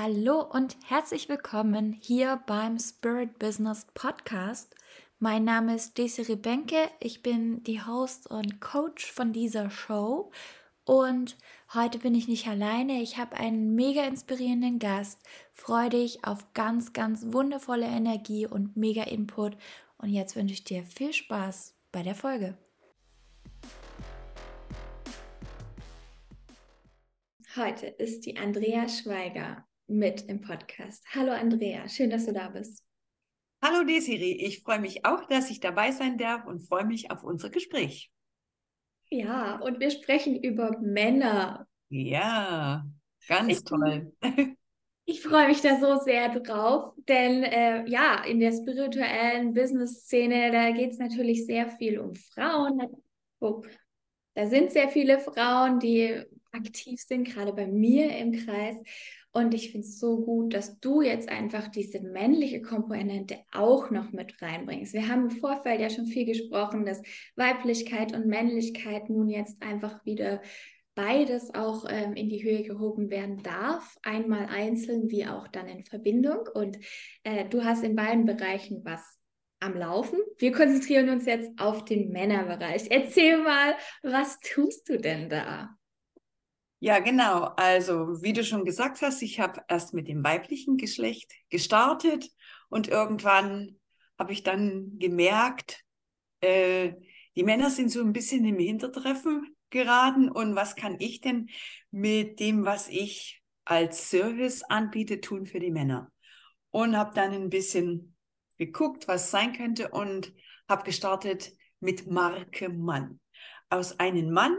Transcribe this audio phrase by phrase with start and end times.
[0.00, 4.76] Hallo und herzlich willkommen hier beim Spirit Business Podcast.
[5.18, 10.30] Mein Name ist Desiree Benke, ich bin die Host und Coach von dieser Show.
[10.84, 11.36] Und
[11.74, 15.20] heute bin ich nicht alleine, ich habe einen mega inspirierenden Gast,
[15.52, 19.56] freue dich auf ganz, ganz wundervolle Energie und mega Input.
[19.96, 22.56] Und jetzt wünsche ich dir viel Spaß bei der Folge.
[27.56, 31.04] Heute ist die Andrea Schweiger mit im Podcast.
[31.14, 32.84] Hallo Andrea, schön, dass du da bist.
[33.62, 37.24] Hallo Desiree, ich freue mich auch, dass ich dabei sein darf und freue mich auf
[37.24, 38.10] unser Gespräch.
[39.10, 41.66] Ja, und wir sprechen über Männer.
[41.88, 42.86] Ja,
[43.26, 44.12] ganz ich, toll.
[45.10, 50.70] Ich freue mich da so sehr drauf, denn äh, ja, in der spirituellen Business-Szene, da
[50.72, 52.78] geht es natürlich sehr viel um Frauen.
[53.40, 53.62] Oh,
[54.34, 56.22] da sind sehr viele Frauen, die
[56.52, 58.76] aktiv sind, gerade bei mir im Kreis.
[59.38, 64.10] Und ich finde es so gut, dass du jetzt einfach diese männliche Komponente auch noch
[64.10, 64.92] mit reinbringst.
[64.94, 67.00] Wir haben im Vorfeld ja schon viel gesprochen, dass
[67.36, 70.42] Weiblichkeit und Männlichkeit nun jetzt einfach wieder
[70.96, 75.84] beides auch ähm, in die Höhe gehoben werden darf, einmal einzeln wie auch dann in
[75.84, 76.48] Verbindung.
[76.52, 76.76] Und
[77.22, 79.20] äh, du hast in beiden Bereichen was
[79.60, 80.18] am Laufen.
[80.38, 82.90] Wir konzentrieren uns jetzt auf den Männerbereich.
[82.90, 85.77] Erzähl mal, was tust du denn da?
[86.80, 87.44] Ja, genau.
[87.56, 92.30] Also, wie du schon gesagt hast, ich habe erst mit dem weiblichen Geschlecht gestartet
[92.68, 93.78] und irgendwann
[94.18, 95.82] habe ich dann gemerkt,
[96.40, 96.92] äh,
[97.36, 101.48] die Männer sind so ein bisschen im Hintertreffen geraten und was kann ich denn
[101.90, 106.12] mit dem, was ich als Service anbiete, tun für die Männer?
[106.70, 108.14] Und habe dann ein bisschen
[108.56, 110.32] geguckt, was sein könnte und
[110.68, 113.18] habe gestartet mit Marke Mann.
[113.68, 114.56] Aus einem Mann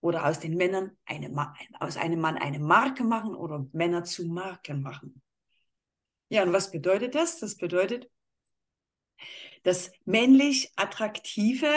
[0.00, 1.30] oder aus den Männern eine,
[1.78, 5.22] aus einem Mann eine Marke machen oder Männer zu Marken machen.
[6.28, 7.38] Ja, und was bedeutet das?
[7.38, 8.08] Das bedeutet,
[9.62, 11.72] das männlich Attraktive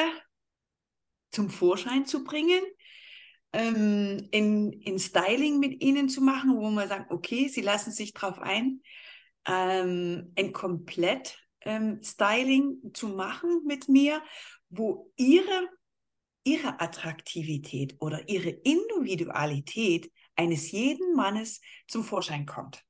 [1.31, 2.61] zum Vorschein zu bringen,
[3.51, 8.13] ähm, in, in Styling mit ihnen zu machen, wo man sagt, okay, sie lassen sich
[8.13, 8.81] drauf ein,
[9.45, 14.22] ähm, ein komplett ähm, Styling zu machen mit mir,
[14.69, 15.69] wo ihre
[16.44, 22.84] ihre Attraktivität oder ihre Individualität eines jeden Mannes zum Vorschein kommt.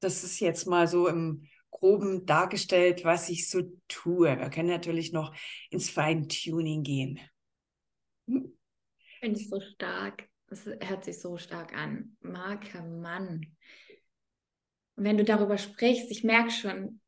[0.00, 4.38] Das ist jetzt mal so im groben dargestellt, was ich so tue.
[4.38, 5.34] Wir können natürlich noch
[5.70, 7.20] ins Feintuning gehen.
[8.26, 8.56] Hm.
[9.20, 10.28] Finde ich so stark.
[10.50, 12.16] Es hört sich so stark an.
[12.20, 13.46] Marke Mann.
[14.96, 17.00] Und wenn du darüber sprichst, ich merke schon,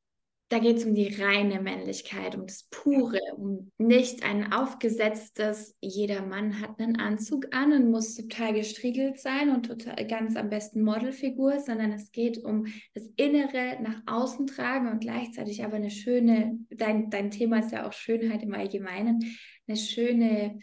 [0.51, 6.27] da geht es um die reine Männlichkeit, um das Pure, um nicht ein aufgesetztes, jeder
[6.27, 10.83] Mann hat einen Anzug an und muss total gestriegelt sein und total, ganz am besten
[10.83, 16.59] Modelfigur, sondern es geht um das Innere nach außen tragen und gleichzeitig aber eine schöne,
[16.69, 19.21] dein, dein Thema ist ja auch Schönheit im Allgemeinen,
[19.69, 20.59] eine schöne,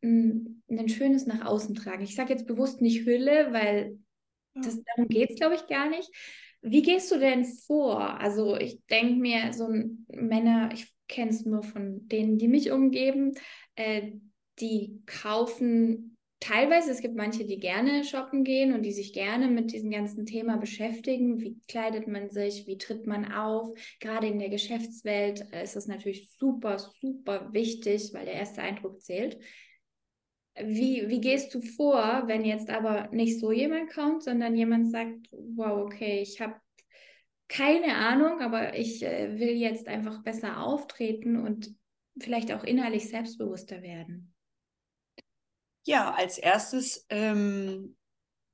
[0.00, 2.02] mm, ein schönes nach außen tragen.
[2.02, 3.98] Ich sage jetzt bewusst nicht Hülle, weil
[4.54, 6.10] das, darum geht es, glaube ich, gar nicht
[6.62, 8.20] wie gehst du denn vor?
[8.20, 9.68] Also ich denke mir, so
[10.08, 13.32] Männer, ich kenne es nur von denen, die mich umgeben,
[13.74, 14.12] äh,
[14.60, 19.72] die kaufen teilweise, es gibt manche, die gerne shoppen gehen und die sich gerne mit
[19.72, 21.40] diesem ganzen Thema beschäftigen.
[21.40, 22.66] Wie kleidet man sich?
[22.66, 23.68] Wie tritt man auf?
[24.00, 29.00] Gerade in der Geschäftswelt äh, ist das natürlich super, super wichtig, weil der erste Eindruck
[29.00, 29.38] zählt.
[30.56, 35.28] Wie, wie gehst du vor, wenn jetzt aber nicht so jemand kommt, sondern jemand sagt,
[35.30, 36.54] wow, okay, ich habe
[37.48, 41.74] keine Ahnung, aber ich äh, will jetzt einfach besser auftreten und
[42.18, 44.34] vielleicht auch innerlich selbstbewusster werden?
[45.84, 47.96] Ja, als erstes ähm,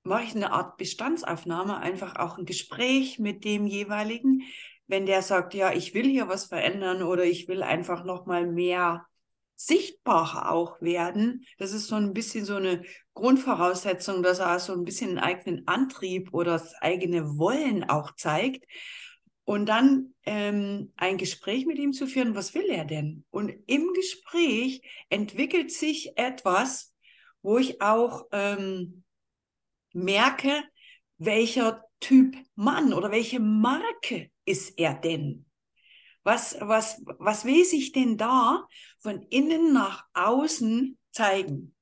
[0.03, 4.43] mache ich eine Art Bestandsaufnahme, einfach auch ein Gespräch mit dem jeweiligen.
[4.87, 8.47] Wenn der sagt, ja, ich will hier was verändern oder ich will einfach noch mal
[8.47, 9.07] mehr
[9.57, 11.45] sichtbarer auch werden.
[11.59, 12.83] Das ist so ein bisschen so eine
[13.15, 18.67] Grundvoraussetzung, dass er so ein bisschen einen eigenen Antrieb oder das eigene Wollen auch zeigt.
[19.45, 23.25] Und dann ähm, ein Gespräch mit ihm zu führen, was will er denn?
[23.31, 26.95] Und im Gespräch entwickelt sich etwas,
[27.43, 29.05] wo ich auch ähm,
[29.93, 30.65] merke,
[31.19, 35.47] welcher Typ Mann oder welche Marke ist er denn?
[36.25, 38.67] Was, was, was will sich denn da
[39.07, 41.77] von innen nach außen zeigen?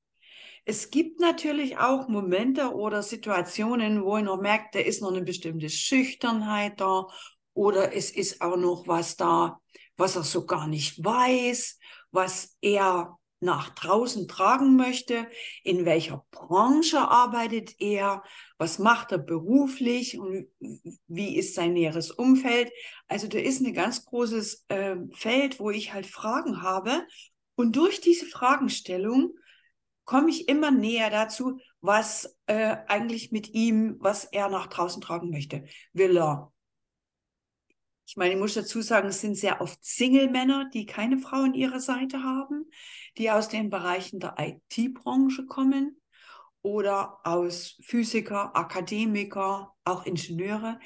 [0.63, 5.23] Es gibt natürlich auch Momente oder Situationen, wo ich noch merke, da ist noch eine
[5.23, 7.07] bestimmte Schüchternheit da
[7.55, 9.59] oder es ist auch noch was da,
[9.97, 11.79] was er so gar nicht weiß,
[12.11, 15.27] was er nach draußen tragen möchte,
[15.63, 18.23] in welcher Branche arbeitet er,
[18.57, 20.47] was macht er beruflich und
[21.07, 22.71] wie ist sein näheres Umfeld.
[23.07, 27.05] Also da ist ein ganz großes äh, Feld, wo ich halt Fragen habe
[27.55, 29.33] und durch diese Fragestellung
[30.03, 35.29] komme ich immer näher dazu, was äh, eigentlich mit ihm, was er nach draußen tragen
[35.29, 35.65] möchte.
[35.93, 36.51] Will er
[38.05, 41.55] ich meine, ich muss dazu sagen, es sind sehr oft Single-Männer, die keine Frau an
[41.55, 42.69] ihrer Seite haben,
[43.17, 45.99] die aus den Bereichen der IT-Branche kommen
[46.61, 50.79] oder aus Physiker, Akademiker, auch Ingenieure,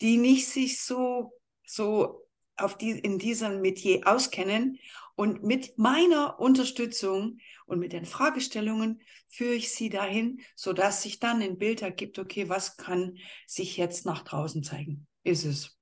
[0.00, 1.32] die nicht sich so,
[1.64, 2.26] so
[2.56, 4.78] auf die, in diesem Metier auskennen.
[5.14, 11.42] Und mit meiner Unterstützung und mit den Fragestellungen führe ich sie dahin, sodass sich dann
[11.42, 15.06] ein Bild ergibt, okay, was kann sich jetzt nach draußen zeigen?
[15.22, 15.78] Ist es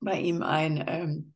[0.00, 1.34] bei ihm ein, ähm,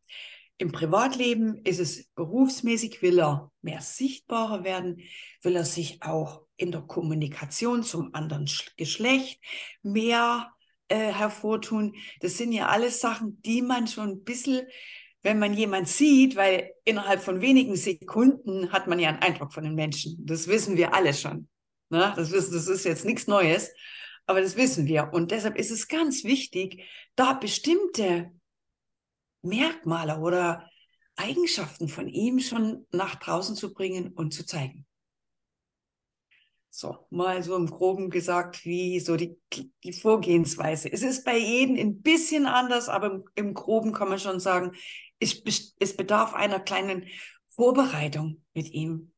[0.59, 5.01] im Privatleben ist es berufsmäßig, will er mehr sichtbarer werden,
[5.43, 9.41] will er sich auch in der Kommunikation zum anderen Geschlecht
[9.83, 10.53] mehr
[10.89, 11.97] äh, hervortun.
[12.21, 14.67] Das sind ja alles Sachen, die man schon ein bisschen,
[15.23, 19.65] wenn man jemand sieht, weil innerhalb von wenigen Sekunden hat man ja einen Eindruck von
[19.65, 20.17] den Menschen.
[20.25, 21.49] Das wissen wir alle schon.
[21.91, 22.13] Ne?
[22.15, 23.73] Das, wissen, das ist jetzt nichts Neues,
[24.27, 25.11] aber das wissen wir.
[25.13, 26.85] Und deshalb ist es ganz wichtig,
[27.17, 28.31] da bestimmte
[29.43, 30.69] Merkmale oder
[31.17, 34.87] Eigenschaften von ihm schon nach draußen zu bringen und zu zeigen.
[36.75, 39.37] So, mal so im Groben gesagt, wie so die,
[39.85, 40.91] die Vorgehensweise.
[40.91, 44.73] Es ist bei jedem ein bisschen anders, aber im, im Groben kann man schon sagen,
[45.19, 45.43] es,
[45.79, 47.09] es bedarf einer kleinen
[47.49, 49.12] Vorbereitung mit ihm.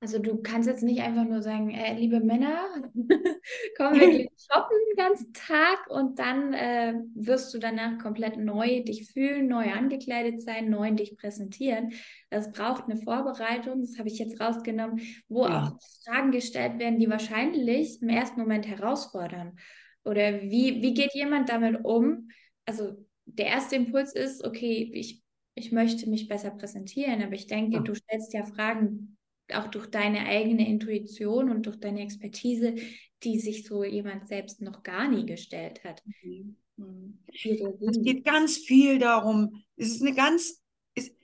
[0.00, 2.66] Also du kannst jetzt nicht einfach nur sagen, äh, liebe Männer,
[3.78, 9.10] komm wirklich shoppen den ganzen Tag und dann äh, wirst du danach komplett neu dich
[9.10, 11.94] fühlen, neu angekleidet sein, neu dich präsentieren.
[12.28, 15.68] Das braucht eine Vorbereitung, das habe ich jetzt rausgenommen, wo ja.
[15.68, 19.56] auch Fragen gestellt werden, die wahrscheinlich im ersten Moment herausfordern.
[20.04, 22.28] Oder wie, wie geht jemand damit um?
[22.66, 25.22] Also der erste Impuls ist, okay, ich,
[25.54, 27.82] ich möchte mich besser präsentieren, aber ich denke, ja.
[27.82, 29.16] du stellst ja Fragen,
[29.54, 32.74] auch durch deine eigene Intuition und durch deine Expertise,
[33.22, 36.02] die sich so jemand selbst noch gar nie gestellt hat.
[36.22, 36.56] Mhm.
[36.76, 37.18] mhm.
[37.32, 40.62] Es geht ganz viel darum, es ist eine ganz,
[40.94, 41.14] ist,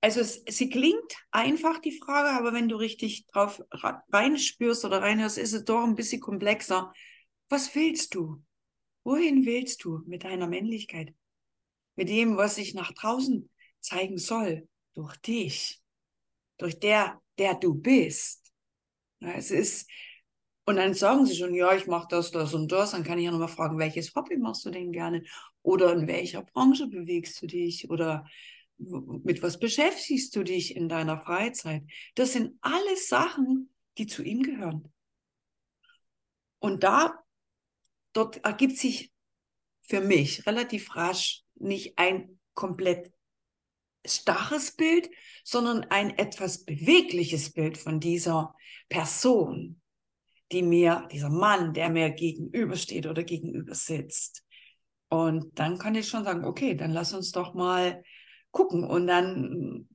[0.00, 3.62] also es, sie klingt einfach, die Frage, aber wenn du richtig drauf
[4.12, 6.92] reinspürst oder reinhörst, ist es doch ein bisschen komplexer.
[7.48, 8.42] Was willst du?
[9.04, 11.14] Wohin willst du mit deiner Männlichkeit?
[11.96, 13.50] Mit dem, was sich nach draußen
[13.80, 15.80] zeigen soll, durch dich,
[16.58, 18.52] durch der der du bist.
[19.20, 19.90] Es ist,
[20.66, 22.92] und dann sagen sie schon, ja, ich mache das, das und das.
[22.92, 25.24] Dann kann ich ja nochmal fragen, welches Hobby machst du denn gerne?
[25.62, 27.88] Oder in welcher Branche bewegst du dich?
[27.88, 28.26] Oder
[28.78, 31.82] mit was beschäftigst du dich in deiner Freizeit?
[32.14, 34.92] Das sind alles Sachen, die zu ihm gehören.
[36.58, 37.24] Und da,
[38.12, 39.10] dort ergibt sich
[39.82, 43.10] für mich relativ rasch nicht ein komplett
[44.06, 45.10] starres Bild,
[45.44, 48.54] sondern ein etwas bewegliches Bild von dieser
[48.88, 49.80] Person,
[50.52, 54.44] die mir, dieser Mann, der mir gegenübersteht oder gegenüber sitzt.
[55.08, 58.02] Und dann kann ich schon sagen, okay, dann lass uns doch mal
[58.50, 58.84] gucken.
[58.84, 59.88] Und dann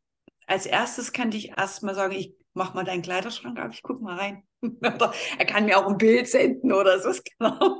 [0.48, 4.18] als erstes kann ich erstmal sagen, ich mach mal deinen Kleiderschrank auf, ich guck mal
[4.18, 4.44] rein.
[4.82, 7.12] er kann mir auch ein Bild senden oder so.
[7.38, 7.80] Genau.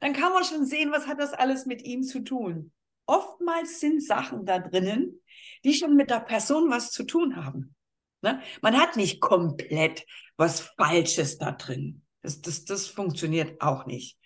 [0.00, 2.72] dann kann man schon sehen, was hat das alles mit ihm zu tun
[3.06, 5.22] oftmals sind Sachen da drinnen,
[5.64, 7.74] die schon mit der Person was zu tun haben.
[8.22, 8.40] Ne?
[8.62, 10.04] Man hat nicht komplett
[10.36, 12.02] was Falsches da drin.
[12.22, 14.18] Das, das, das funktioniert auch nicht.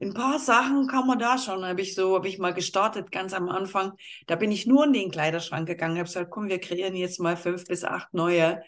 [0.00, 3.32] Ein paar Sachen kann man da schon, habe ich so, habe ich mal gestartet, ganz
[3.32, 3.92] am Anfang.
[4.28, 7.36] Da bin ich nur in den Kleiderschrank gegangen, habe gesagt, komm, wir kreieren jetzt mal
[7.36, 8.62] fünf bis acht neue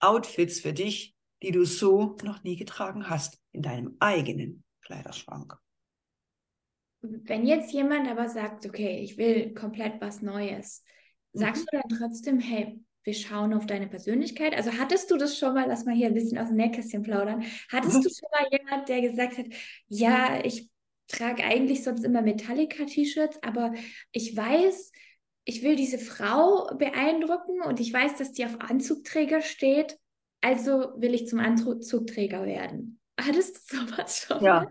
[0.00, 5.58] Outfits für dich, die du so noch nie getragen hast in deinem eigenen Kleiderschrank
[7.24, 10.82] wenn jetzt jemand aber sagt, okay, ich will komplett was Neues,
[11.32, 11.66] sagst mhm.
[11.70, 14.54] du dann trotzdem, hey, wir schauen auf deine Persönlichkeit?
[14.54, 17.44] Also hattest du das schon mal, lass mal hier ein bisschen aus dem Nähkästchen plaudern,
[17.70, 19.46] hattest du schon mal jemand, der gesagt hat,
[19.88, 20.70] ja, ich
[21.08, 23.74] trage eigentlich sonst immer Metallica-T-Shirts, aber
[24.10, 24.92] ich weiß,
[25.44, 29.98] ich will diese Frau beeindrucken und ich weiß, dass die auf Anzugträger steht,
[30.40, 33.00] also will ich zum Anzugträger werden.
[33.20, 34.42] Hattest du sowas schon?
[34.42, 34.46] Mal?
[34.46, 34.66] Ja,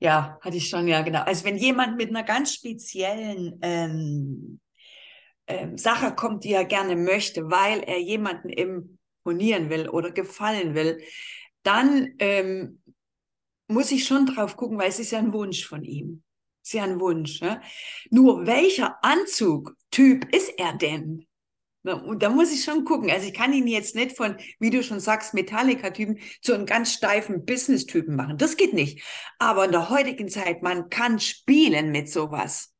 [0.00, 1.22] hatte ich schon, ja, genau.
[1.22, 4.60] Also wenn jemand mit einer ganz speziellen ähm,
[5.46, 11.02] ähm, Sache kommt, die er gerne möchte, weil er jemanden imponieren will oder gefallen will,
[11.62, 12.82] dann ähm,
[13.66, 16.22] muss ich schon drauf gucken, weil es ist ja ein Wunsch von ihm.
[16.62, 17.40] Es ist ja ein Wunsch.
[17.40, 17.60] Ne?
[18.10, 21.27] Nur welcher Anzugtyp ist er denn?
[21.84, 23.10] Und da muss ich schon gucken.
[23.10, 26.92] Also ich kann ihn jetzt nicht von, wie du schon sagst, Metallica-Typen zu einem ganz
[26.92, 28.36] steifen Business-Typen machen.
[28.36, 29.02] Das geht nicht.
[29.38, 32.74] Aber in der heutigen Zeit, man kann spielen mit sowas.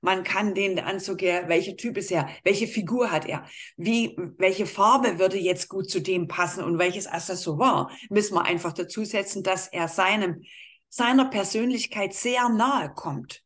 [0.00, 3.44] Man kann den Anzug, ja, welcher Typ ist er, welche Figur hat er,
[3.76, 8.72] wie, welche Farbe würde jetzt gut zu dem passen und welches Accessoire müssen wir einfach
[8.72, 10.44] dazu setzen, dass er seinem,
[10.88, 13.42] seiner Persönlichkeit sehr nahe kommt.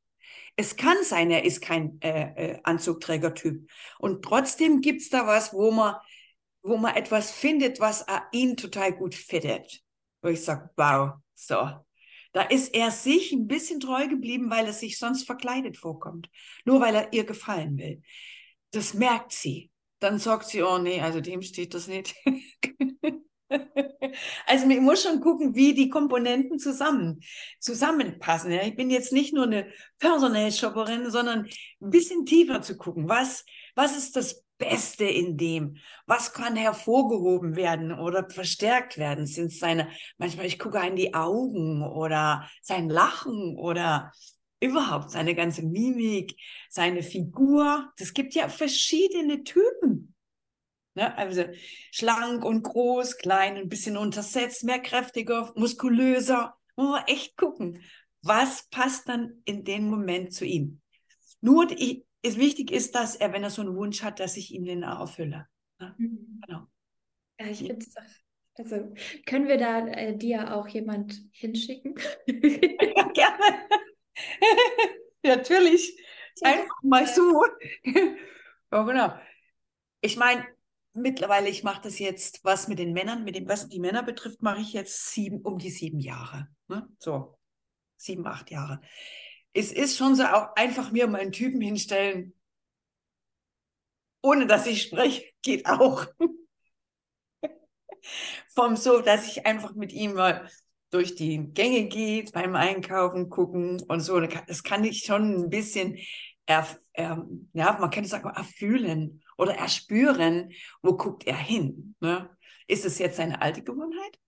[0.56, 3.68] Es kann sein, er ist kein äh, äh, Anzugträgertyp.
[3.98, 5.96] Und trotzdem gibt's da was, wo man,
[6.62, 9.82] wo man etwas findet, was ihn total gut fittet.
[10.20, 11.70] Wo ich sage, wow, so.
[12.32, 16.30] Da ist er sich ein bisschen treu geblieben, weil er sich sonst verkleidet vorkommt.
[16.64, 18.02] Nur weil er ihr gefallen will.
[18.70, 19.70] Das merkt sie.
[19.98, 22.14] Dann sagt sie, oh nee, also dem steht das nicht.
[24.46, 27.20] Also ich muss schon gucken, wie die Komponenten zusammen,
[27.60, 28.52] zusammenpassen.
[28.52, 28.62] Ja?
[28.62, 29.66] Ich bin jetzt nicht nur eine
[29.98, 31.46] Personal-Shopperin, sondern
[31.80, 33.08] ein bisschen tiefer zu gucken.
[33.08, 33.44] Was,
[33.74, 35.76] was ist das Beste in dem?
[36.06, 39.26] Was kann hervorgehoben werden oder verstärkt werden?
[39.26, 44.12] Sind es seine, manchmal ich gucke in die Augen oder sein Lachen oder
[44.60, 46.36] überhaupt seine ganze Mimik,
[46.68, 47.90] seine Figur.
[47.98, 50.14] Das gibt ja verschiedene Typen.
[50.94, 51.16] Ne?
[51.16, 51.44] Also
[51.90, 56.54] schlank und groß, klein, ein bisschen untersetzt, mehr kräftiger, muskulöser.
[56.76, 57.82] Muss man echt gucken,
[58.22, 60.80] was passt dann in dem Moment zu ihm.
[61.40, 64.52] Nur ich, es wichtig ist, dass er, wenn er so einen Wunsch hat, dass ich
[64.52, 65.48] ihm den auch erfülle.
[65.78, 65.94] Ne?
[65.98, 66.40] Mhm.
[66.46, 66.66] Genau.
[67.40, 67.94] Ja, ich finde es
[68.58, 68.94] also
[69.24, 71.94] können wir da äh, dir auch jemand hinschicken?
[72.26, 73.68] ja, gerne.
[75.22, 75.98] Natürlich.
[76.42, 77.44] Einfach mal so.
[77.84, 79.14] ja, genau.
[80.00, 80.46] Ich meine,
[80.94, 84.42] mittlerweile, ich mache das jetzt, was mit den Männern, mit dem, was die Männer betrifft,
[84.42, 86.48] mache ich jetzt sieben, um die sieben Jahre.
[86.68, 86.88] Ne?
[86.98, 87.38] So,
[87.96, 88.80] sieben, acht Jahre.
[89.52, 92.34] Es ist schon so auch einfach mir mal einen Typen hinstellen,
[94.22, 96.06] ohne dass ich spreche, geht auch.
[98.54, 100.48] Vom so, dass ich einfach mit ihm mal
[100.90, 104.20] durch die Gänge geht, beim Einkaufen gucken und so.
[104.20, 105.98] Das kann ich schon ein bisschen,
[106.46, 111.96] er, er, ja, man könnte sagen, erfühlen oder erspüren, wo guckt er hin?
[111.98, 112.30] Ne?
[112.68, 114.20] Ist es jetzt seine alte Gewohnheit?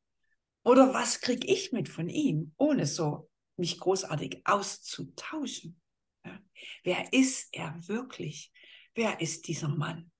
[0.65, 5.81] Oder was kriege ich mit von ihm, ohne so mich großartig auszutauschen?
[6.25, 6.41] Ja?
[6.83, 8.53] Wer ist er wirklich?
[8.97, 10.11] Wer ist dieser Mann?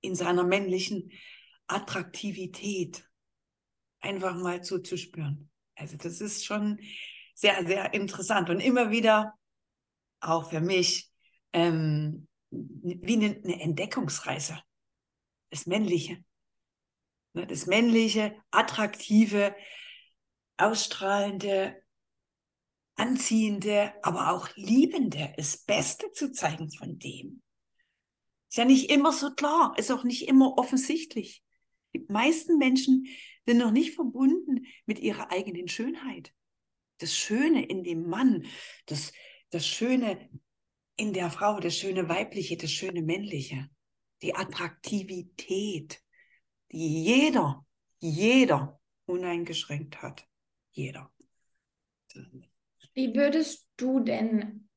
[0.00, 1.12] In seiner männlichen
[1.68, 3.08] Attraktivität
[4.00, 5.50] einfach mal zuzuspüren.
[5.76, 6.80] Also das ist schon
[7.36, 9.34] sehr, sehr interessant und immer wieder
[10.20, 11.10] auch für mich
[11.52, 12.26] ähm,
[12.82, 14.60] wie eine, Entdeckungsreise.
[15.50, 16.24] Das Männliche.
[17.34, 19.54] Ne, das Männliche, attraktive,
[20.56, 21.82] ausstrahlende,
[22.96, 27.42] anziehende, aber auch liebende, das Beste zu zeigen von dem.
[28.48, 31.42] Ist ja nicht immer so klar, ist auch nicht immer offensichtlich.
[31.92, 33.08] Die meisten Menschen
[33.46, 36.32] sind noch nicht verbunden mit ihrer eigenen Schönheit.
[36.98, 38.46] Das Schöne in dem Mann,
[38.86, 39.12] das,
[39.50, 40.30] das Schöne
[40.96, 43.68] in der Frau das schöne weibliche, das schöne männliche,
[44.22, 46.00] die Attraktivität,
[46.72, 47.66] die jeder,
[47.98, 50.26] jeder uneingeschränkt hat.
[50.70, 51.10] Jeder.
[52.94, 54.68] Wie würdest du denn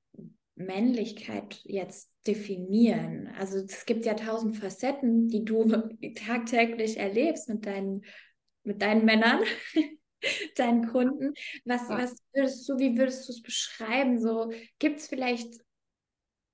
[0.56, 3.28] Männlichkeit jetzt definieren?
[3.38, 5.66] Also es gibt ja tausend Facetten, die du
[6.16, 8.04] tagtäglich erlebst mit deinen,
[8.64, 9.44] mit deinen Männern,
[10.56, 11.34] deinen Kunden.
[11.66, 14.20] Was, was würdest du, wie würdest du es beschreiben?
[14.20, 15.67] So gibt es vielleicht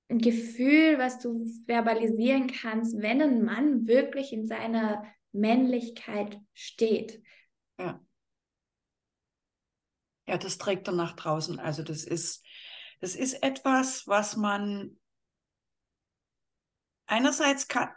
[0.08, 7.22] ein Gefühl, was du verbalisieren kannst, wenn ein Mann wirklich in seiner Männlichkeit steht.
[7.78, 8.00] Ja.
[10.26, 11.58] Ja, das trägt er nach draußen.
[11.58, 12.44] Also das ist,
[13.00, 14.98] das ist etwas, was man
[17.06, 17.90] einerseits kann,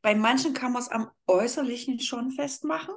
[0.00, 2.94] bei manchen kann man es am Äußerlichen schon festmachen,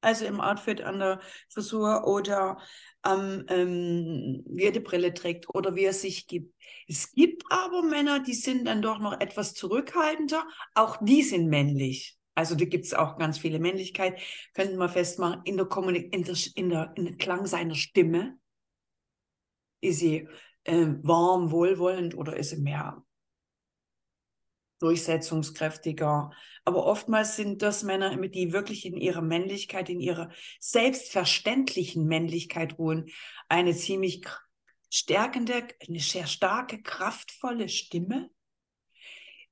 [0.00, 2.58] also im Outfit, an der Frisur oder
[3.04, 6.54] ähm, ähm, wie er die Brille trägt oder wie er sich gibt.
[6.86, 10.46] Es gibt aber Männer, die sind dann doch noch etwas zurückhaltender.
[10.74, 12.16] Auch die sind männlich.
[12.34, 14.18] Also da gibt es auch ganz viele Männlichkeit,
[14.54, 18.38] könnten wir festmachen, in der, Kommunik in der, in der, in der Klang seiner Stimme.
[19.82, 20.28] Ist sie
[20.64, 23.02] äh, warm, wohlwollend oder ist sie mehr
[24.80, 26.32] durchsetzungskräftiger.
[26.64, 33.10] Aber oftmals sind das Männer, die wirklich in ihrer Männlichkeit, in ihrer selbstverständlichen Männlichkeit ruhen,
[33.48, 34.24] eine ziemlich
[34.90, 38.30] stärkende, eine sehr starke, kraftvolle Stimme.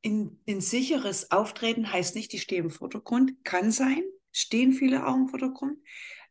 [0.00, 5.14] In, in sicheres Auftreten heißt nicht, die stehen im Vordergrund, kann sein, stehen viele auch
[5.14, 5.78] im Vordergrund.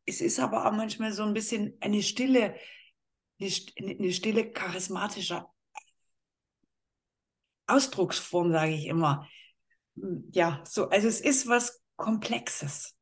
[0.06, 2.56] Es ist aber auch manchmal so ein bisschen eine stille,
[3.40, 5.46] eine, eine stille, charismatische
[7.68, 9.28] Ausdrucksform, sage ich immer.
[10.32, 12.96] ja, so, also es ist was Komplexes.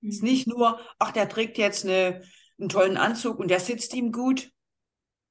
[0.00, 0.08] Mhm.
[0.08, 0.28] Es ist Mhm.
[0.28, 2.22] nicht nur, ach, der trägt jetzt eine,
[2.58, 4.50] einen tollen Anzug und der sitzt ihm gut.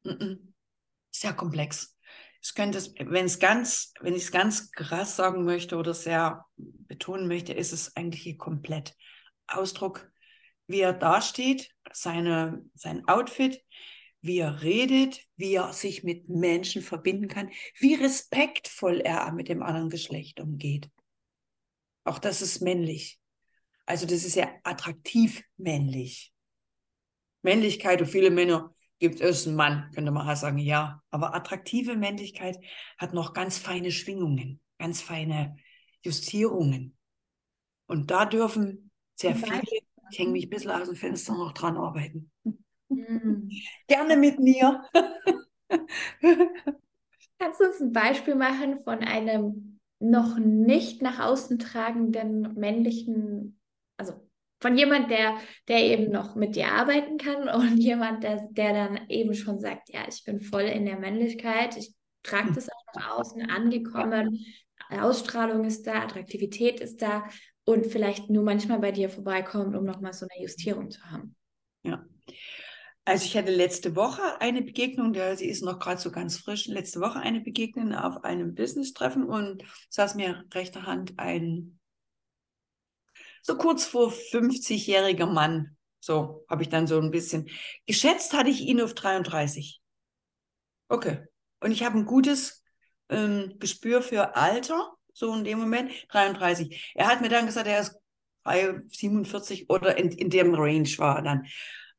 [0.04, 0.54] Mhm.
[1.12, 1.98] Sehr komplex.
[2.42, 7.28] Es könnte, wenn es ganz, wenn ich es ganz krass sagen möchte oder sehr betonen
[7.28, 8.96] möchte, ist es eigentlich hier komplett
[9.48, 10.10] Ausdruck,
[10.68, 13.62] wie er dasteht, seine, sein Outfit,
[14.22, 19.64] wie er redet, wie er sich mit Menschen verbinden kann, wie respektvoll er mit dem
[19.64, 20.90] anderen Geschlecht umgeht.
[22.04, 23.20] Auch das ist männlich.
[23.86, 26.34] Also das ist ja attraktiv männlich.
[27.42, 31.02] Männlichkeit und viele Männer gibt es einen Mann, könnte man sagen, ja.
[31.10, 32.58] Aber attraktive Männlichkeit
[32.98, 35.56] hat noch ganz feine Schwingungen, ganz feine
[36.04, 36.98] Justierungen.
[37.88, 39.62] Und da dürfen sehr viele,
[40.12, 42.32] ich hänge mich ein bisschen aus dem Fenster noch dran arbeiten.
[42.90, 43.50] Mhm.
[43.88, 44.84] Gerne mit mir.
[47.40, 53.60] Kannst du uns ein Beispiel machen von einem noch nicht nach außen tragenden männlichen,
[53.98, 54.14] also
[54.62, 59.00] von jemand, der, der eben noch mit dir arbeiten kann und jemand, der, der dann
[59.10, 61.94] eben schon sagt, ja, ich bin voll in der Männlichkeit, ich
[62.24, 64.46] trage das auch nach außen, angekommen,
[64.90, 67.26] Ausstrahlung ist da, Attraktivität ist da
[67.64, 71.36] und vielleicht nur manchmal bei dir vorbeikommt, um nochmal so eine Justierung zu haben.
[71.84, 72.04] Ja.
[73.06, 76.68] Also ich hatte letzte Woche eine Begegnung, der, sie ist noch gerade so ganz frisch,
[76.68, 81.80] letzte Woche eine Begegnung auf einem Business-Treffen und saß mir rechter Hand ein
[83.42, 85.76] so kurz vor 50-jähriger Mann.
[86.00, 87.50] So habe ich dann so ein bisschen
[87.86, 89.82] geschätzt, hatte ich ihn auf 33.
[90.88, 91.26] Okay.
[91.62, 92.64] Und ich habe ein gutes
[93.10, 96.94] ähm, Gespür für Alter, so in dem Moment, 33.
[96.96, 97.96] Er hat mir dann gesagt, er ist
[98.46, 101.40] 47 oder in, in dem Range war er dann.
[101.40, 101.50] Und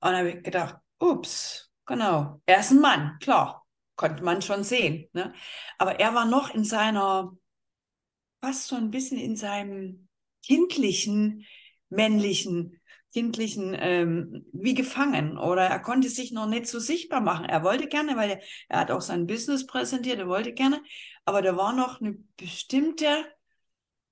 [0.00, 3.66] dann habe ich gedacht, ups, genau, er ist ein Mann, klar,
[3.96, 5.08] konnte man schon sehen.
[5.12, 5.34] Ne?
[5.78, 7.36] Aber er war noch in seiner,
[8.40, 10.08] fast so ein bisschen in seinem
[10.44, 11.44] kindlichen,
[11.88, 12.80] männlichen,
[13.12, 15.36] kindlichen, ähm, wie gefangen.
[15.36, 17.44] Oder er konnte sich noch nicht so sichtbar machen.
[17.44, 20.82] Er wollte gerne, weil er, er hat auch sein Business präsentiert, er wollte gerne,
[21.24, 23.24] aber da war noch eine bestimmte,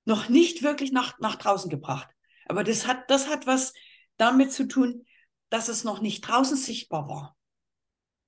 [0.04, 2.08] noch nicht wirklich nach, nach draußen gebracht.
[2.46, 3.72] Aber das hat, das hat was
[4.16, 5.04] damit zu tun,
[5.50, 7.37] dass es noch nicht draußen sichtbar war.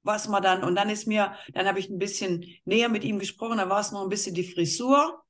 [0.03, 3.19] Was man dann, und dann ist mir, dann habe ich ein bisschen näher mit ihm
[3.19, 5.23] gesprochen, da war es noch ein bisschen die Frisur,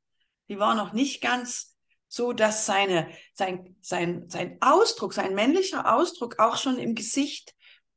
[0.48, 1.76] die war noch nicht ganz
[2.09, 7.55] so, dass seine, sein, sein, sein Ausdruck, sein männlicher Ausdruck auch schon im Gesicht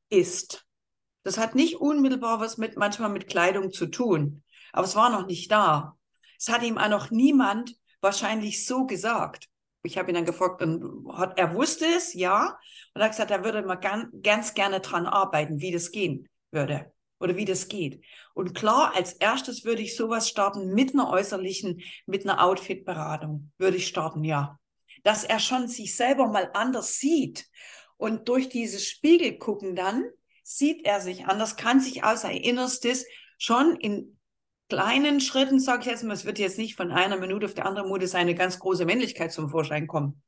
[0.09, 0.65] ist.
[1.23, 5.25] Das hat nicht unmittelbar was mit, manchmal mit Kleidung zu tun, aber es war noch
[5.25, 5.97] nicht da.
[6.37, 9.47] Es hat ihm auch noch niemand wahrscheinlich so gesagt
[9.83, 12.57] ich habe ihn dann gefragt, und hat, er wusste es, ja,
[12.93, 16.27] und er hat gesagt, er würde mal ganz, ganz gerne dran arbeiten, wie das gehen
[16.51, 18.03] würde oder wie das geht.
[18.33, 23.77] Und klar, als erstes würde ich sowas starten mit einer äußerlichen, mit einer Outfit-Beratung, würde
[23.77, 24.57] ich starten, ja.
[25.03, 27.45] Dass er schon sich selber mal anders sieht
[27.97, 30.05] und durch dieses Spiegel gucken dann
[30.43, 33.05] sieht er sich anders, kann sich aus sein Innerstes
[33.37, 34.17] schon in
[34.73, 37.61] kleinen Schritten, sage ich jetzt mal, es wird jetzt nicht von einer Minute auf die
[37.61, 40.23] andere Minute seine ganz große Männlichkeit zum Vorschein kommen.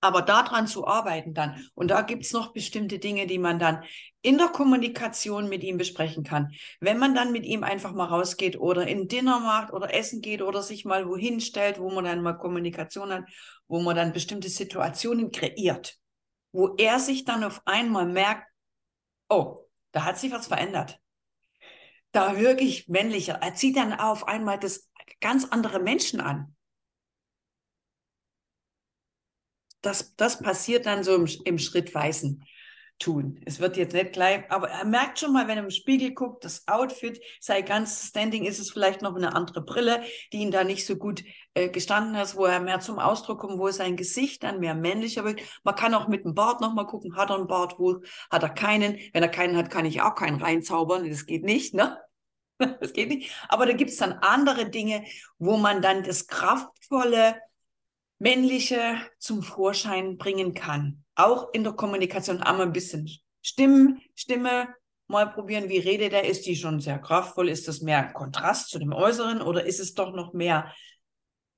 [0.00, 1.60] Aber daran zu arbeiten dann.
[1.74, 3.82] Und da gibt es noch bestimmte Dinge, die man dann
[4.22, 6.52] in der Kommunikation mit ihm besprechen kann.
[6.78, 10.40] Wenn man dann mit ihm einfach mal rausgeht oder in Dinner macht oder essen geht
[10.40, 13.24] oder sich mal wohin stellt, wo man dann mal Kommunikation hat,
[13.66, 15.98] wo man dann bestimmte Situationen kreiert,
[16.52, 18.46] wo er sich dann auf einmal merkt,
[19.28, 21.00] oh, da hat sich was verändert
[22.12, 23.34] da wirklich männlicher.
[23.34, 24.90] Er zieht dann auf einmal das
[25.20, 26.54] ganz andere Menschen an.
[29.80, 32.44] Das, das passiert dann so im, im schrittweisen
[32.98, 33.40] Tun.
[33.44, 36.44] Es wird jetzt nicht gleich, aber er merkt schon mal, wenn er im Spiegel guckt,
[36.44, 40.64] das Outfit, sei ganz Standing, ist es vielleicht noch eine andere Brille, die ihn da
[40.64, 41.22] nicht so gut
[41.54, 45.24] äh, gestanden hat, wo er mehr zum Ausdruck kommt, wo sein Gesicht dann mehr männlicher
[45.24, 45.40] wird.
[45.62, 48.48] Man kann auch mit dem Bart nochmal gucken, hat er einen Bart, wo hat er
[48.48, 48.98] keinen?
[49.12, 51.98] Wenn er keinen hat, kann ich auch keinen reinzaubern, das geht nicht, ne?
[52.80, 53.32] Das geht nicht.
[53.48, 55.04] Aber da gibt es dann andere Dinge,
[55.38, 57.36] wo man dann das kraftvolle,
[58.18, 61.04] männliche zum Vorschein bringen kann.
[61.18, 63.10] Auch in der Kommunikation einmal ein bisschen
[63.42, 64.68] Stimmen, Stimme
[65.08, 68.78] mal probieren, wie redet er, ist die schon sehr kraftvoll, ist das mehr Kontrast zu
[68.78, 70.72] dem Äußeren oder ist es doch noch mehr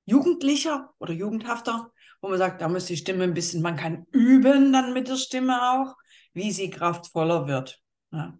[0.05, 4.73] jugendlicher oder jugendhafter, wo man sagt, da muss die Stimme ein bisschen, man kann üben
[4.73, 5.95] dann mit der Stimme auch,
[6.33, 7.79] wie sie kraftvoller wird.
[8.11, 8.35] Ja.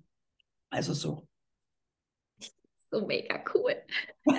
[0.72, 1.28] Also so.
[2.90, 3.76] So mega cool.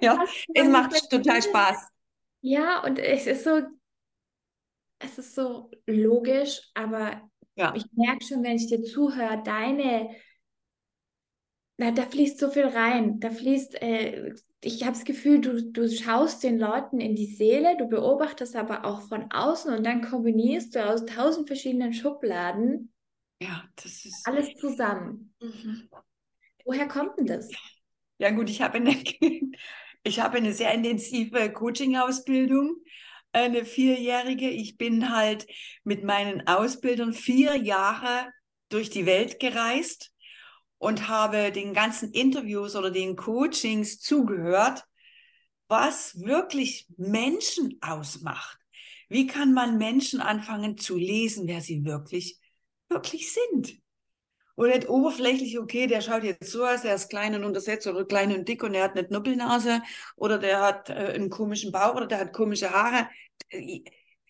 [0.00, 1.88] ja, es macht total Spaß.
[2.42, 3.62] Ja, und es ist so,
[5.00, 7.74] es ist so logisch, aber Ja.
[7.74, 10.10] ich merke schon, wenn ich dir zuhöre, deine
[11.78, 13.20] da, da fließt so viel rein.
[13.20, 17.76] Da fließt, äh, ich habe das Gefühl, du, du schaust den Leuten in die Seele,
[17.78, 22.92] du beobachtest aber auch von außen und dann kombinierst du aus tausend verschiedenen Schubladen
[23.42, 25.34] ja, das ist alles zusammen.
[25.40, 25.88] Mhm.
[26.64, 27.50] Woher kommt denn das?
[28.18, 28.94] Ja gut, ich habe eine,
[30.04, 32.76] ich habe eine sehr intensive Coaching-Ausbildung,
[33.32, 34.48] eine vierjährige.
[34.48, 35.46] Ich bin halt
[35.84, 38.32] mit meinen Ausbildern vier Jahre
[38.68, 40.12] durch die Welt gereist
[40.78, 44.84] und habe den ganzen Interviews oder den Coachings zugehört,
[45.68, 48.58] was wirklich Menschen ausmacht.
[49.08, 52.38] Wie kann man Menschen anfangen zu lesen, wer sie wirklich,
[52.88, 53.80] wirklich sind?
[54.56, 58.04] Und nicht oberflächlich, okay, der schaut jetzt so aus, der ist klein und untersetzt oder
[58.04, 59.82] klein und dick und der hat eine Knuppelnase
[60.16, 63.08] oder der hat äh, einen komischen Bauch oder der hat komische Haare.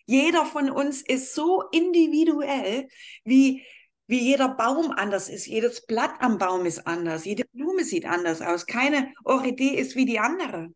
[0.06, 2.88] Jeder von uns ist so individuell,
[3.24, 3.62] wie
[4.10, 5.46] wie jeder Baum anders ist.
[5.46, 7.24] Jedes Blatt am Baum ist anders.
[7.24, 8.66] Jede Blume sieht anders aus.
[8.66, 10.70] Keine Orchidee ist wie die andere.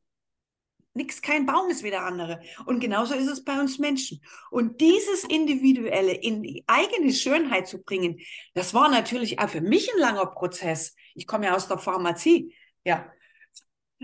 [0.96, 2.40] Nix, kein Baum ist wie der andere.
[2.66, 4.22] Und genauso ist es bei uns Menschen.
[4.50, 8.20] Und dieses Individuelle in die eigene Schönheit zu bringen,
[8.54, 10.94] das war natürlich auch für mich ein langer Prozess.
[11.14, 12.54] Ich komme ja aus der Pharmazie.
[12.85, 13.11] Ja.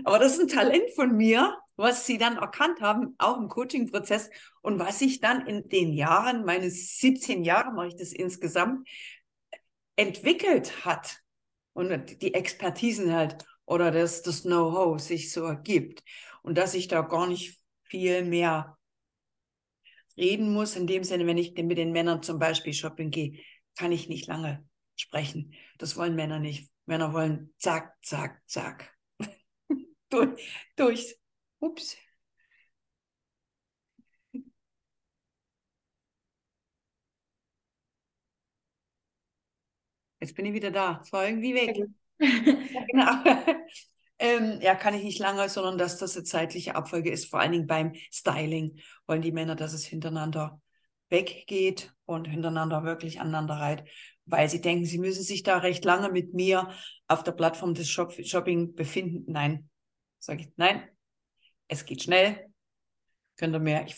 [0.03, 4.29] Aber das ist ein Talent von mir, was sie dann erkannt haben, auch im Coaching-Prozess
[4.61, 8.87] und was ich dann in den Jahren, meine 17 Jahre mache ich das insgesamt,
[9.95, 11.21] entwickelt hat
[11.73, 16.03] und die Expertisen halt oder das, das Know-how sich so ergibt
[16.41, 18.77] und dass ich da gar nicht viel mehr
[20.17, 20.75] reden muss.
[20.75, 23.39] In dem Sinne, wenn ich mit den Männern zum Beispiel shopping gehe,
[23.75, 25.53] kann ich nicht lange sprechen.
[25.77, 26.69] Das wollen Männer nicht.
[26.85, 28.95] Männer wollen zack, zack, zack.
[30.09, 30.41] durch,
[30.75, 31.17] durch.
[31.59, 31.95] Ups.
[40.19, 41.01] Jetzt bin ich wieder da.
[41.03, 41.77] Es war irgendwie weg.
[42.19, 43.61] ja, genau.
[44.21, 47.25] Ähm, ja, kann ich nicht lange, sondern dass das eine zeitliche Abfolge ist.
[47.25, 50.61] Vor allen Dingen beim Styling wollen die Männer, dass es hintereinander
[51.09, 53.83] weggeht und hintereinander wirklich aneinander reiht,
[54.25, 56.69] weil sie denken, sie müssen sich da recht lange mit mir
[57.07, 59.31] auf der Plattform des Shop Shopping befinden.
[59.31, 59.69] Nein,
[60.19, 60.83] sage ich, nein,
[61.67, 62.47] es geht schnell.
[63.37, 63.97] Könnt ihr mir, ich,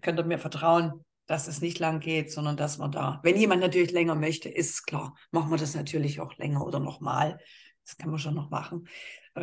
[0.00, 3.60] könnt ihr mir vertrauen dass es nicht lang geht, sondern dass man da, wenn jemand
[3.60, 7.38] natürlich länger möchte, ist klar, machen wir das natürlich auch länger oder nochmal.
[7.84, 8.88] Das kann man schon noch machen.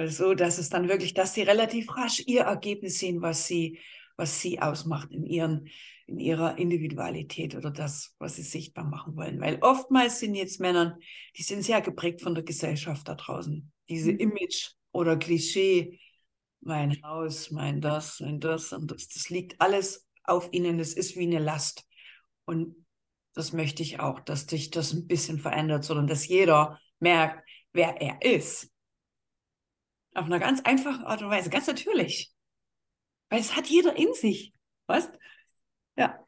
[0.08, 3.80] So, dass es dann wirklich, dass sie relativ rasch ihr Ergebnis sehen, was sie,
[4.18, 5.68] was sie ausmacht in ihren,
[6.08, 9.40] in ihrer Individualität oder das, was sie sichtbar machen wollen.
[9.40, 10.98] Weil oftmals sind jetzt Männer,
[11.38, 13.72] die sind sehr geprägt von der Gesellschaft da draußen.
[13.90, 14.20] Diese mhm.
[14.20, 16.00] Image oder Klischee,
[16.62, 20.80] mein Haus, mein das, mein das und das, das liegt alles auf ihnen.
[20.80, 21.86] Es ist wie eine Last.
[22.46, 22.76] Und
[23.34, 28.02] das möchte ich auch, dass sich das ein bisschen verändert, sondern dass jeder merkt, wer
[28.02, 28.72] er ist.
[30.16, 32.34] Auf einer ganz einfachen Art und Weise, ganz natürlich.
[33.30, 34.54] Weil es hat jeder in sich.
[34.88, 35.12] Weißt?
[35.98, 36.20] Ja.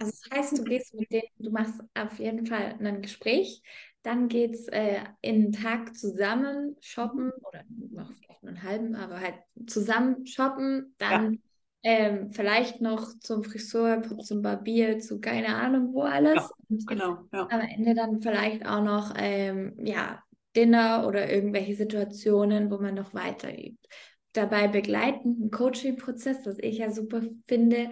[0.00, 3.62] Also das heißt, du gehst mit denen, du machst auf jeden Fall ein Gespräch,
[4.02, 8.94] dann geht es äh, in einen Tag zusammen shoppen oder noch vielleicht nur einen halben,
[8.94, 11.38] aber halt zusammen shoppen, dann ja
[11.82, 16.50] ähm, vielleicht noch zum Friseur, zum Barbier, zu keine Ahnung wo alles.
[16.68, 17.18] Ja, genau.
[17.32, 17.46] Ja.
[17.50, 20.22] Am Ende dann vielleicht auch noch ähm, ja,
[20.56, 23.88] Dinner oder irgendwelche Situationen, wo man noch weiter übt.
[24.32, 27.90] Dabei begleitend ein Coaching-Prozess, was ich ja super finde.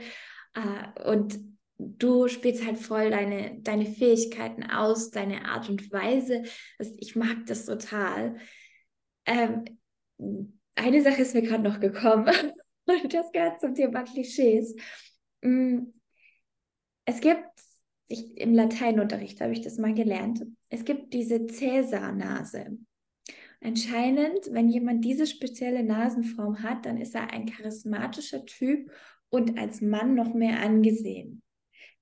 [0.54, 1.38] Äh, und
[1.78, 6.42] du spielst halt voll deine, deine Fähigkeiten aus, deine Art und Weise.
[6.98, 8.36] Ich mag das total.
[9.26, 9.64] Ähm,
[10.74, 12.26] eine Sache ist mir gerade noch gekommen.
[13.10, 14.74] das gehört zum Thema Klischees.
[15.42, 15.86] Mm,
[17.04, 17.44] es gibt,
[18.08, 22.78] ich, im Lateinunterricht habe ich das mal gelernt, es gibt diese Cäsarnase.
[23.60, 28.90] Anscheinend, wenn jemand diese spezielle Nasenform hat, dann ist er ein charismatischer Typ
[29.28, 31.42] und als Mann noch mehr angesehen.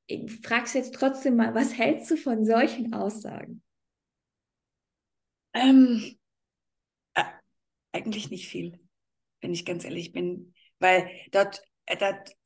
[0.07, 3.63] Ich frage jetzt trotzdem mal, was hältst du von solchen Aussagen?
[5.55, 6.17] Ähm,
[7.15, 7.25] äh,
[7.93, 8.79] eigentlich nicht viel,
[9.41, 12.37] wenn ich ganz ehrlich bin weil dort, äh, dort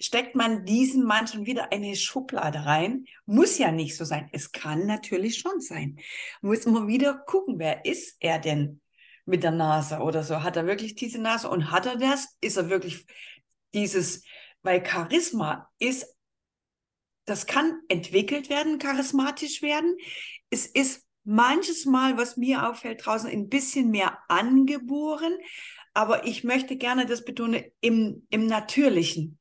[0.00, 3.06] steckt man diesen Mann schon wieder eine Schublade rein.
[3.26, 4.28] Muss ja nicht so sein.
[4.32, 5.98] Es kann natürlich schon sein.
[6.40, 8.80] Muss man wieder gucken, wer ist er denn
[9.26, 10.42] mit der Nase oder so?
[10.42, 12.36] Hat er wirklich diese Nase und hat er das?
[12.40, 13.06] Ist er wirklich
[13.74, 14.24] dieses,
[14.62, 16.06] weil Charisma ist,
[17.24, 19.96] das kann entwickelt werden, charismatisch werden.
[20.48, 25.36] Es ist manches Mal, was mir auffällt, draußen ein bisschen mehr angeboren,
[25.92, 29.38] aber ich möchte gerne das betonen im, im Natürlichen.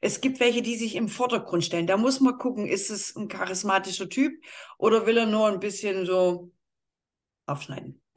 [0.00, 1.86] Es gibt welche, die sich im Vordergrund stellen.
[1.86, 4.42] Da muss man gucken, ist es ein charismatischer Typ
[4.78, 6.52] oder will er nur ein bisschen so
[7.46, 8.00] aufschneiden?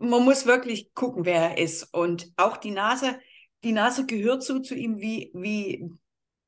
[0.00, 1.92] man muss wirklich gucken, wer er ist.
[1.92, 3.18] Und auch die Nase,
[3.64, 5.90] die Nase gehört so zu ihm wie, wie,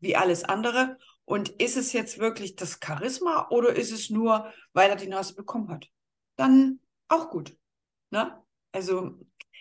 [0.01, 0.99] wie alles andere.
[1.25, 5.35] Und ist es jetzt wirklich das Charisma oder ist es nur, weil er die Nase
[5.35, 5.89] bekommen hat?
[6.37, 7.57] Dann auch gut.
[8.11, 8.43] Ne?
[8.73, 9.19] Also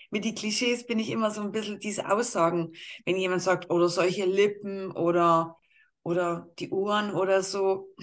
[0.10, 2.74] mit den Klischees bin ich immer so ein bisschen diese Aussagen,
[3.06, 5.58] wenn jemand sagt, oder solche Lippen oder,
[6.04, 7.94] oder die Ohren oder so.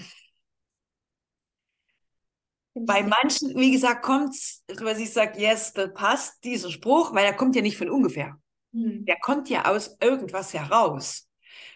[2.73, 7.25] Bei manchen, wie gesagt, kommt es, was ich sage, yes, das passt, dieser Spruch, weil
[7.25, 8.39] er kommt ja nicht von ungefähr.
[8.71, 9.05] Mhm.
[9.05, 11.27] Der kommt ja aus irgendwas heraus.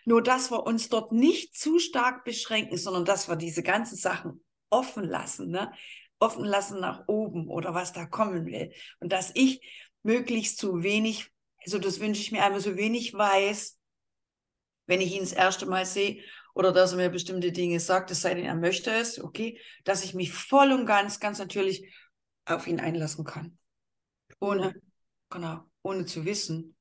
[0.05, 4.43] Nur, dass wir uns dort nicht zu stark beschränken, sondern dass wir diese ganzen Sachen
[4.69, 5.71] offen lassen, ne?
[6.19, 8.71] offen lassen nach oben oder was da kommen will.
[8.99, 9.61] Und dass ich
[10.03, 11.31] möglichst so wenig,
[11.63, 13.79] also das wünsche ich mir einmal so wenig weiß,
[14.87, 18.21] wenn ich ihn das erste Mal sehe oder dass er mir bestimmte Dinge sagt, es
[18.21, 21.87] sei denn, er möchte es, okay, dass ich mich voll und ganz, ganz natürlich
[22.45, 23.57] auf ihn einlassen kann.
[24.39, 24.73] Ohne,
[25.29, 26.75] genau, ohne zu wissen,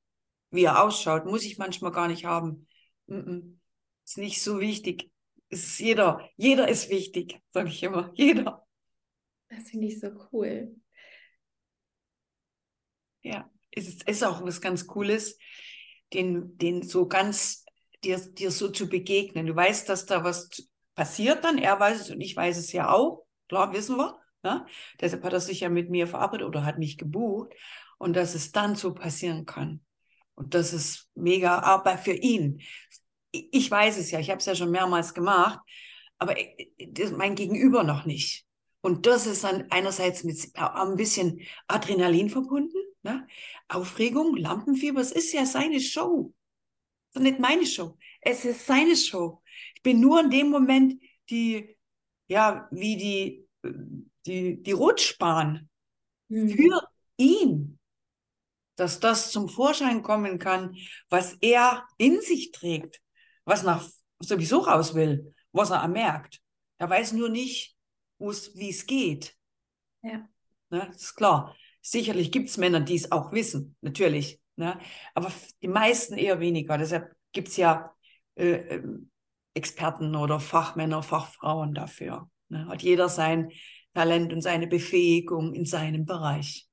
[0.49, 2.67] wie er ausschaut, muss ich manchmal gar nicht haben.
[3.07, 3.57] Mm -mm.
[4.05, 5.09] Ist nicht so wichtig.
[5.49, 8.11] Ist jeder, jeder ist wichtig, sage ich immer.
[8.15, 8.65] Jeder.
[9.49, 10.75] Das finde ich so cool.
[13.21, 15.37] Ja, es ist, ist auch was ganz Cooles,
[16.13, 17.65] den, den so ganz
[18.03, 19.45] dir, dir so zu begegnen.
[19.45, 20.49] Du weißt, dass da was
[20.95, 24.19] passiert dann, er weiß es und ich weiß es ja auch, klar, wissen wir.
[24.43, 24.65] Ne?
[24.99, 27.53] Deshalb hat er sich ja mit mir verabredet oder hat mich gebucht
[27.97, 29.81] und dass es dann so passieren kann.
[30.33, 32.61] Und das ist mega Arbeit für ihn.
[33.31, 35.59] Ich weiß es ja, ich habe es ja schon mehrmals gemacht,
[36.17, 36.35] aber
[37.15, 38.45] mein Gegenüber noch nicht.
[38.81, 43.27] Und das ist dann einerseits mit ein bisschen Adrenalin verbunden, ne?
[43.67, 46.33] Aufregung, Lampenfieber, es ist ja seine Show.
[47.11, 47.97] Das ist nicht meine Show.
[48.21, 49.41] Es ist seine Show.
[49.75, 51.77] Ich bin nur in dem Moment die,
[52.27, 53.47] ja, wie die,
[54.25, 55.69] die, die Rutschbahn
[56.29, 56.49] mhm.
[56.49, 56.87] für
[57.17, 57.79] ihn,
[58.75, 60.75] dass das zum Vorschein kommen kann,
[61.09, 63.01] was er in sich trägt,
[63.45, 63.87] was nach
[64.19, 66.41] sowieso raus will, was er merkt.
[66.77, 67.75] Er weiß nur nicht,
[68.17, 69.35] wie es geht.
[70.03, 70.27] Ja.
[70.69, 71.55] Ne, das ist klar.
[71.81, 74.39] Sicherlich gibt es Männer, die es auch wissen, natürlich.
[74.55, 74.79] Ne?
[75.15, 76.77] Aber die meisten eher weniger.
[76.77, 77.93] Deshalb gibt es ja
[78.35, 79.09] äh, ähm,
[79.53, 82.29] Experten oder Fachmänner, Fachfrauen dafür.
[82.49, 82.67] Ne?
[82.67, 83.51] Hat jeder sein
[83.93, 86.67] Talent und seine Befähigung in seinem Bereich.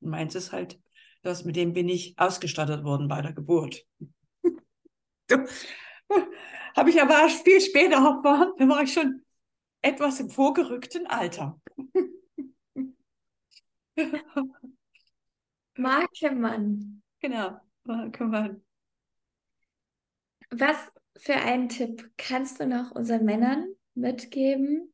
[0.00, 0.80] Und meins ist halt,
[1.22, 3.84] das mit dem bin ich ausgestattet worden bei der Geburt.
[6.76, 9.22] Habe ich aber viel später erfahren, da war ich schon
[9.82, 11.60] etwas im vorgerückten Alter.
[15.76, 17.02] Markemann.
[17.20, 18.62] Genau, Markemann.
[20.50, 20.76] Was
[21.16, 24.92] für einen Tipp kannst du noch unseren Männern mitgeben,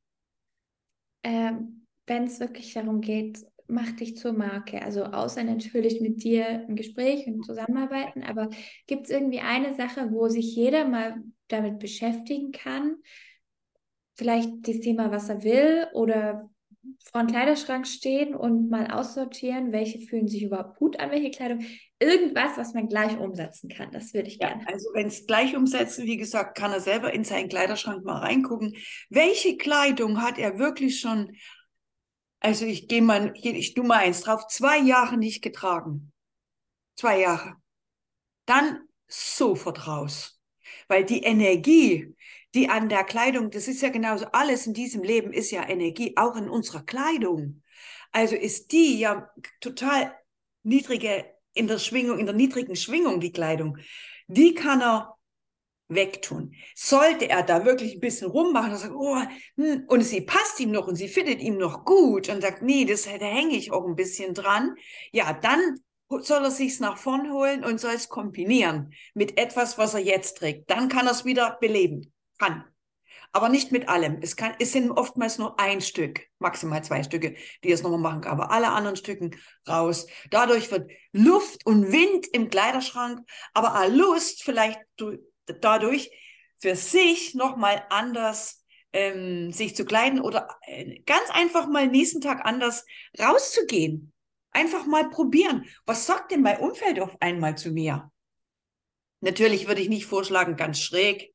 [1.22, 4.82] ähm, wenn es wirklich darum geht, mach dich zur Marke?
[4.82, 8.50] Also außer natürlich mit dir ein Gespräch und zusammenarbeiten, aber
[8.86, 12.96] gibt es irgendwie eine Sache, wo sich jeder mal damit beschäftigen kann?
[14.16, 16.50] Vielleicht das Thema, was er will oder
[17.10, 21.64] vor einem Kleiderschrank stehen und mal aussortieren, welche fühlen sich überhaupt gut an, welche Kleidung.
[22.00, 23.90] Irgendwas, was man gleich umsetzen kann.
[23.90, 24.68] Das würde ich ja, gerne.
[24.68, 28.76] Also wenn es gleich umsetzen, wie gesagt, kann er selber in seinen Kleiderschrank mal reingucken.
[29.10, 31.32] Welche Kleidung hat er wirklich schon,
[32.40, 36.12] also ich gehe mal, ich tu mal eins drauf, zwei Jahre nicht getragen.
[36.94, 37.54] Zwei Jahre.
[38.46, 40.40] Dann sofort raus.
[40.86, 42.14] Weil die Energie,
[42.54, 46.14] die an der Kleidung, das ist ja genauso, alles in diesem Leben ist ja Energie,
[46.16, 47.62] auch in unserer Kleidung.
[48.10, 49.30] Also ist die ja
[49.60, 50.14] total
[50.62, 53.78] niedrige in der Schwingung, in der niedrigen Schwingung, die Kleidung.
[54.28, 55.18] Die kann er
[55.88, 56.54] wegtun.
[56.74, 59.20] Sollte er da wirklich ein bisschen rummachen und sagen, oh,
[59.56, 62.84] hm, und sie passt ihm noch und sie findet ihm noch gut und sagt, nee,
[62.84, 64.74] das, da hänge ich auch ein bisschen dran,
[65.12, 65.80] ja, dann
[66.20, 70.38] soll er sich's nach vorn holen und soll es kombinieren mit etwas, was er jetzt
[70.38, 70.70] trägt.
[70.70, 72.12] Dann kann er es wieder beleben.
[72.38, 72.64] Kann.
[73.32, 74.18] Aber nicht mit allem.
[74.22, 78.20] Es, kann, es sind oftmals nur ein Stück, maximal zwei Stücke, die es nochmal machen
[78.22, 78.32] kann.
[78.32, 79.36] Aber alle anderen Stücken
[79.68, 80.06] raus.
[80.30, 83.20] Dadurch wird Luft und Wind im Kleiderschrank,
[83.52, 84.80] aber auch Lust vielleicht
[85.60, 86.10] dadurch
[86.56, 92.44] für sich nochmal anders ähm, sich zu kleiden oder äh, ganz einfach mal nächsten Tag
[92.44, 92.84] anders
[93.18, 94.12] rauszugehen.
[94.50, 95.66] Einfach mal probieren.
[95.84, 98.10] Was sagt denn mein Umfeld auf einmal zu mir?
[99.20, 101.34] Natürlich würde ich nicht vorschlagen, ganz schräg.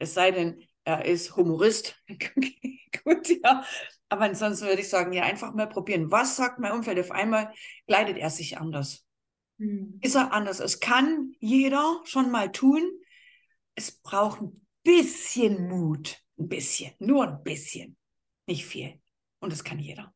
[0.00, 2.02] Es sei denn, er ist Humorist.
[3.04, 3.64] Gut, ja.
[4.08, 6.10] Aber ansonsten würde ich sagen, ja, einfach mal probieren.
[6.10, 6.98] Was sagt mein Umfeld?
[6.98, 7.52] Auf einmal
[7.86, 9.06] kleidet er sich anders.
[9.58, 10.00] Hm.
[10.02, 10.58] Ist er anders?
[10.58, 12.82] Es kann jeder schon mal tun.
[13.76, 16.18] es braucht ein bisschen Mut.
[16.38, 17.96] Ein bisschen, nur ein bisschen.
[18.46, 19.00] Nicht viel.
[19.40, 20.14] Und das kann jeder.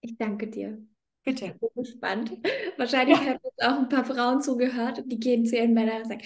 [0.00, 0.78] Ich danke dir.
[1.24, 1.46] Bitte.
[1.46, 2.32] Ich bin gespannt.
[2.76, 3.24] Wahrscheinlich ja.
[3.24, 6.22] haben jetzt auch ein paar Frauen zugehört und die gehen zu ihren Männern und sagen,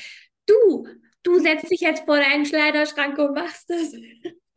[0.46, 0.86] du,
[1.22, 3.92] du setzt dich jetzt vor deinen Kleiderschrank und machst das.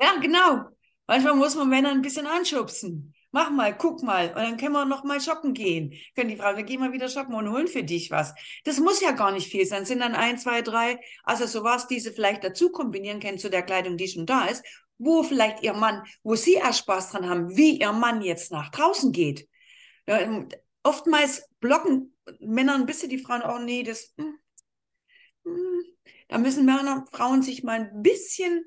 [0.02, 0.66] Ja, genau.
[1.08, 3.14] Manchmal muss man Männer ein bisschen anschubsen.
[3.32, 4.30] Mach mal, guck mal.
[4.30, 5.94] Und dann können wir noch mal shoppen gehen.
[6.16, 8.34] Können die Frauen, wir gehen mal wieder shoppen und holen für dich was.
[8.64, 9.86] Das muss ja gar nicht viel sein.
[9.86, 13.50] Sind dann ein, zwei, drei also so was, die sie vielleicht dazu kombinieren können zu
[13.50, 14.64] der Kleidung, die schon da ist,
[14.98, 18.72] wo vielleicht ihr Mann, wo sie erst Spaß dran haben, wie ihr Mann jetzt nach
[18.72, 19.48] draußen geht.
[20.08, 20.48] Ja, ähm,
[20.84, 24.40] oftmals blocken Männer ein bisschen die Frauen, oh nee, das, hm,
[25.44, 25.95] hm.
[26.28, 28.66] Da müssen Männer, Frauen sich mal ein bisschen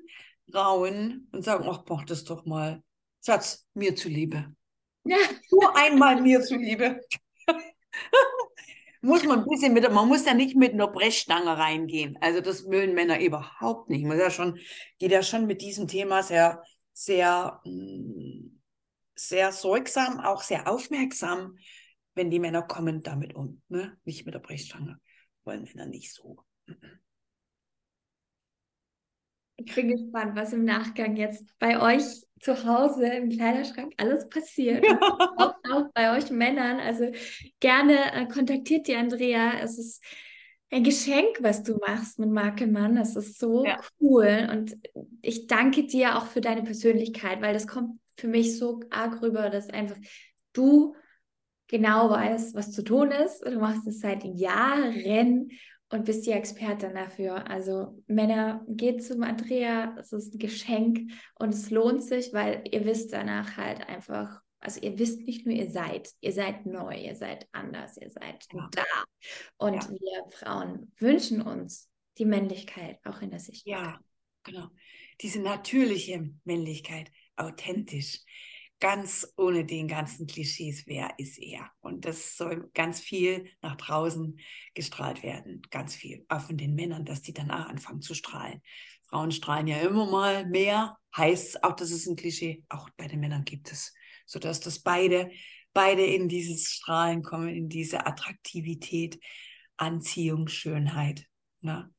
[0.53, 2.83] rauen und sagen, ach, mach das doch mal.
[3.19, 4.55] Satz, mir zuliebe.
[5.03, 5.17] Ja.
[5.51, 7.01] Nur einmal mir zuliebe.
[9.01, 12.17] muss man ein bisschen mit, man muss ja nicht mit einer Brechstange reingehen.
[12.21, 14.05] Also das mögen Männer überhaupt nicht.
[14.05, 14.59] Man ja schon,
[14.97, 18.61] geht ja schon mit diesem Thema sehr, sehr, hm,
[19.15, 21.57] sehr sorgsam, auch sehr aufmerksam,
[22.15, 23.61] wenn die Männer kommen damit um.
[23.69, 23.97] Ne?
[24.03, 24.99] Nicht mit der Brechstange.
[25.43, 26.43] Wollen Männer nicht so.
[29.65, 32.03] Ich bin gespannt, was im Nachgang jetzt bei euch
[32.39, 34.85] zu Hause im Kleiderschrank alles passiert.
[34.85, 34.99] Ja.
[35.37, 36.79] Auch, auch, bei euch Männern.
[36.79, 37.11] Also
[37.59, 39.59] gerne äh, kontaktiert die Andrea.
[39.61, 40.03] Es ist
[40.71, 42.97] ein Geschenk, was du machst mit Makelmann.
[42.97, 43.79] Es ist so ja.
[43.99, 44.47] cool.
[44.51, 44.77] Und
[45.21, 49.49] ich danke dir auch für deine Persönlichkeit, weil das kommt für mich so arg rüber,
[49.49, 49.97] dass einfach
[50.53, 50.95] du
[51.67, 53.41] genau weißt, was zu tun ist.
[53.45, 54.93] Du machst es seit Jahren
[55.89, 57.49] und bist die Expertin dafür.
[57.49, 62.85] Also Männer, geht zum Andrea, es ist ein Geschenk und es lohnt sich, weil ihr
[62.85, 67.15] wisst danach halt einfach, also ihr wisst nicht nur, ihr seid, ihr seid neu, ihr
[67.15, 68.69] seid anders, ihr seid ja.
[68.71, 68.83] da.
[69.57, 69.89] Und ja.
[69.89, 73.93] wir Frauen wünschen uns die Männlichkeit auch in der Sichtbarkeit.
[73.93, 73.99] Ja,
[74.43, 74.67] genau.
[75.21, 78.19] Diese natürliche Männlichkeit, authentisch
[78.79, 81.69] ganz ohne den ganzen Klischees, wer ist er?
[81.81, 84.39] Und das soll ganz viel nach draußen
[84.73, 88.61] gestrahlt werden, ganz viel, auch von den Männern, dass die danach anfangen zu strahlen.
[89.09, 93.19] Frauen strahlen ja immer mal mehr, heißt auch, das ist ein Klischee, auch bei den
[93.19, 93.93] Männern gibt es,
[94.25, 95.31] sodass das beide,
[95.73, 99.19] beide in dieses Strahlen kommen, in diese Attraktivität,
[99.77, 101.25] Anziehung, Schönheit.
[101.61, 101.91] Ne?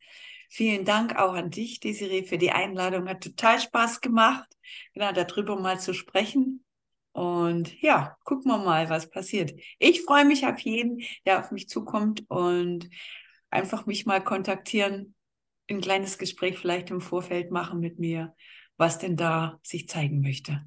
[0.49, 3.09] Vielen Dank auch an dich, Desiree, für die Einladung.
[3.09, 4.49] Hat total Spaß gemacht,
[4.95, 6.65] genau darüber mal zu sprechen.
[7.13, 9.53] Und ja, gucken wir mal, was passiert.
[9.79, 12.89] Ich freue mich auf jeden, der auf mich zukommt und
[13.51, 15.15] einfach mich mal kontaktieren,
[15.69, 18.35] ein kleines Gespräch vielleicht im Vorfeld machen mit mir,
[18.77, 20.65] was denn da sich zeigen möchte.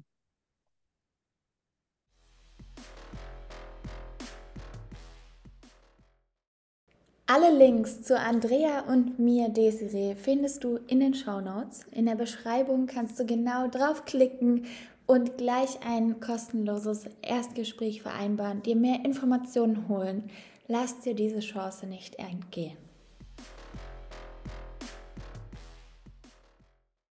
[7.26, 11.84] Alle Links zu Andrea und mir, Desiree, findest du in den Show Notes.
[11.90, 14.66] In der Beschreibung kannst du genau draufklicken
[15.06, 20.30] und gleich ein kostenloses Erstgespräch vereinbaren, dir mehr Informationen holen.
[20.66, 22.83] Lass dir diese Chance nicht entgehen.